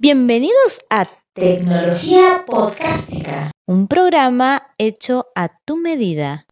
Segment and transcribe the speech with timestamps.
[0.00, 6.44] Bienvenidos a Tecnología Podcástica, un programa hecho a tu medida.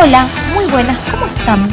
[0.00, 1.68] Hola, muy buenas, ¿cómo están?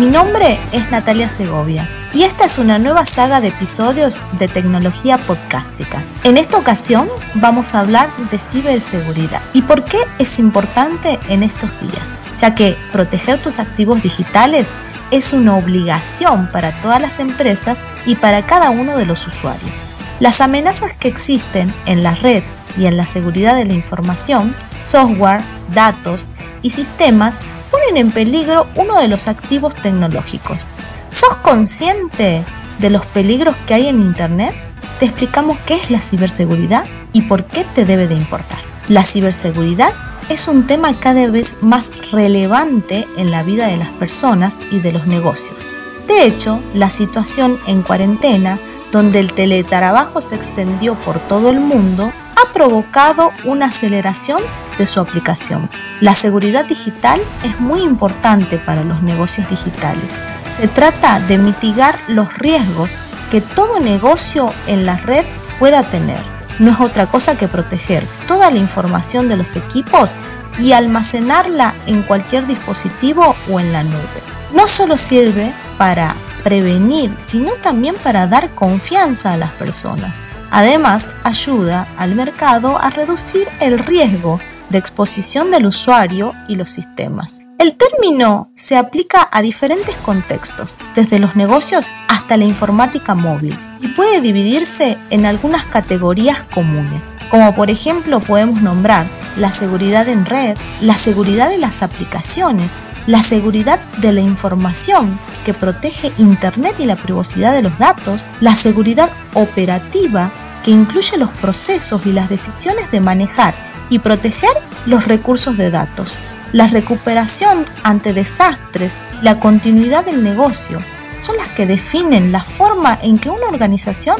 [0.00, 5.18] Mi nombre es Natalia Segovia y esta es una nueva saga de episodios de tecnología
[5.18, 6.00] podcástica.
[6.22, 11.70] En esta ocasión vamos a hablar de ciberseguridad y por qué es importante en estos
[11.80, 14.70] días, ya que proteger tus activos digitales
[15.10, 19.88] es una obligación para todas las empresas y para cada uno de los usuarios.
[20.20, 22.44] Las amenazas que existen en la red
[22.78, 25.42] y en la seguridad de la información, software,
[25.72, 26.28] datos
[26.62, 27.40] y sistemas
[27.72, 30.70] ponen en peligro uno de los activos tecnológicos,
[31.14, 32.44] ¿Sos consciente
[32.80, 34.52] de los peligros que hay en Internet?
[34.98, 38.58] Te explicamos qué es la ciberseguridad y por qué te debe de importar.
[38.88, 39.94] La ciberseguridad
[40.28, 44.90] es un tema cada vez más relevante en la vida de las personas y de
[44.90, 45.68] los negocios.
[46.08, 48.58] De hecho, la situación en cuarentena,
[48.90, 54.40] donde el teletrabajo se extendió por todo el mundo, ha provocado una aceleración
[54.78, 55.70] de su aplicación.
[56.00, 60.16] La seguridad digital es muy importante para los negocios digitales.
[60.48, 62.98] Se trata de mitigar los riesgos
[63.30, 65.24] que todo negocio en la red
[65.58, 66.22] pueda tener.
[66.58, 70.14] No es otra cosa que proteger toda la información de los equipos
[70.58, 74.22] y almacenarla en cualquier dispositivo o en la nube.
[74.52, 80.22] No solo sirve para prevenir, sino también para dar confianza a las personas.
[80.56, 84.38] Además, ayuda al mercado a reducir el riesgo
[84.70, 87.40] de exposición del usuario y los sistemas.
[87.58, 93.88] El término se aplica a diferentes contextos, desde los negocios hasta la informática móvil, y
[93.88, 100.56] puede dividirse en algunas categorías comunes, como por ejemplo podemos nombrar la seguridad en red,
[100.80, 102.78] la seguridad de las aplicaciones,
[103.08, 108.54] la seguridad de la información que protege Internet y la privacidad de los datos, la
[108.54, 110.30] seguridad operativa
[110.64, 113.54] que incluye los procesos y las decisiones de manejar
[113.90, 114.50] y proteger
[114.86, 116.18] los recursos de datos,
[116.52, 120.82] la recuperación ante desastres y la continuidad del negocio
[121.18, 124.16] son las que definen la forma en que una organización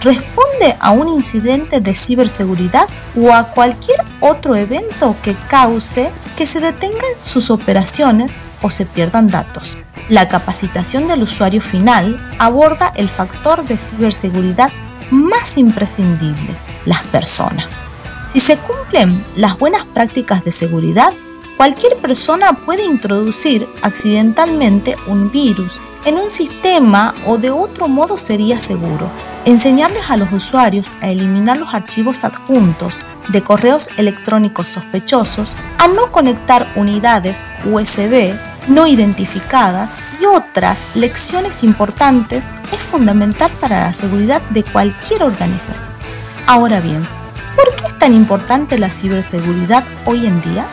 [0.00, 6.60] responde a un incidente de ciberseguridad o a cualquier otro evento que cause que se
[6.60, 8.30] detengan sus operaciones
[8.62, 9.76] o se pierdan datos.
[10.08, 14.70] La capacitación del usuario final aborda el factor de ciberseguridad
[15.10, 16.54] más imprescindible,
[16.84, 17.84] las personas.
[18.22, 21.12] Si se cumplen las buenas prácticas de seguridad,
[21.56, 28.58] cualquier persona puede introducir accidentalmente un virus en un sistema o de otro modo sería
[28.60, 29.10] seguro.
[29.44, 36.10] Enseñarles a los usuarios a eliminar los archivos adjuntos de correos electrónicos sospechosos, a no
[36.10, 38.34] conectar unidades USB
[38.68, 45.92] no identificadas y otras lecciones importantes es fundamental para la seguridad de cualquier organización.
[46.46, 47.06] Ahora bien,
[47.58, 50.64] ¿Por qué es tan importante la ciberseguridad hoy en día?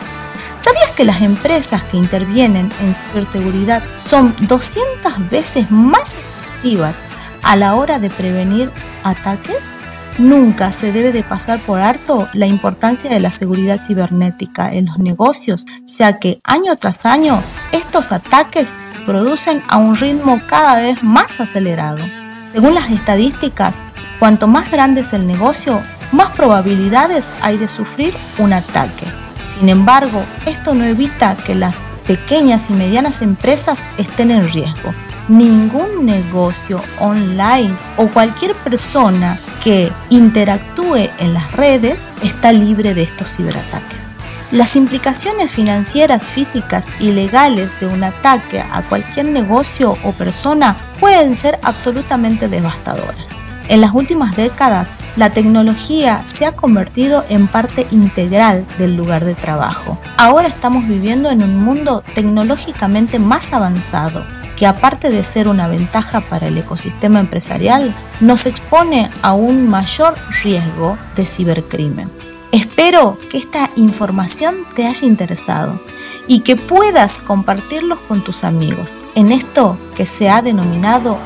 [0.60, 7.02] ¿Sabías que las empresas que intervienen en ciberseguridad son 200 veces más efectivas
[7.42, 8.70] a la hora de prevenir
[9.02, 9.72] ataques?
[10.18, 14.98] Nunca se debe de pasar por alto la importancia de la seguridad cibernética en los
[14.98, 21.02] negocios, ya que año tras año estos ataques se producen a un ritmo cada vez
[21.02, 21.98] más acelerado.
[22.42, 23.84] Según las estadísticas,
[24.18, 25.82] cuanto más grande es el negocio,
[26.12, 29.06] más probabilidades hay de sufrir un ataque.
[29.46, 34.94] Sin embargo, esto no evita que las pequeñas y medianas empresas estén en riesgo.
[35.28, 43.36] Ningún negocio online o cualquier persona que interactúe en las redes está libre de estos
[43.36, 44.08] ciberataques.
[44.52, 51.34] Las implicaciones financieras, físicas y legales de un ataque a cualquier negocio o persona pueden
[51.34, 53.36] ser absolutamente devastadoras.
[53.68, 59.34] En las últimas décadas, la tecnología se ha convertido en parte integral del lugar de
[59.34, 59.98] trabajo.
[60.16, 64.24] Ahora estamos viviendo en un mundo tecnológicamente más avanzado,
[64.56, 70.14] que aparte de ser una ventaja para el ecosistema empresarial, nos expone a un mayor
[70.42, 72.10] riesgo de cibercrimen.
[72.52, 75.80] Espero que esta información te haya interesado
[76.26, 81.18] y que puedas compartirlos con tus amigos en esto que se ha denominado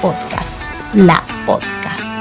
[0.00, 0.54] podcast,
[0.94, 2.17] la podcast.